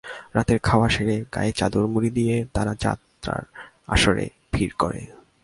[0.35, 3.43] রাতের খাওয়া সেরে, গায়ে চাদর মুড়ো দিয়ে তারা যাত্রার
[3.87, 5.01] আসরে ভিড় করে।